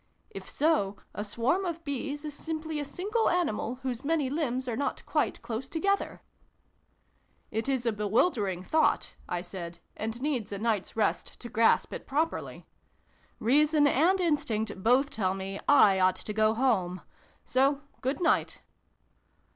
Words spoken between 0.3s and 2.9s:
If so, a swarm of bees is simply a